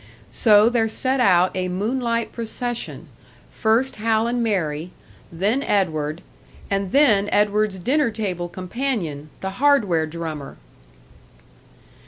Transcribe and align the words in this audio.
So 0.31 0.67
there 0.67 0.87
set 0.87 1.19
out 1.19 1.55
a 1.55 1.67
moon 1.69 1.99
light 1.99 2.31
procession 2.31 3.07
first 3.51 3.97
Hal 3.97 4.25
and 4.25 4.41
Mary, 4.41 4.89
then 5.31 5.61
Edward, 5.61 6.23
and 6.71 6.91
then 6.91 7.29
Edward's 7.31 7.77
dinner 7.77 8.09
table 8.09 8.49
companion, 8.49 9.29
the 9.41 9.49
"hardware 9.61 10.07
drummer!" 10.07 10.57